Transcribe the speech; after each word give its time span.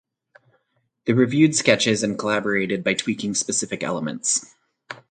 They 1.05 1.13
reviewed 1.13 1.55
sketches 1.55 2.01
and 2.01 2.17
collaborated 2.17 2.83
by 2.83 2.95
tweaking 2.95 3.35
specific 3.35 3.83
elements. 3.83 4.55